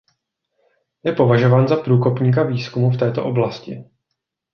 Je 1.03 1.11
považován 1.11 1.67
za 1.67 1.75
průkopníka 1.75 2.43
výzkumu 2.43 2.89
v 2.89 2.97
této 2.97 3.25
oblasti. 3.25 3.83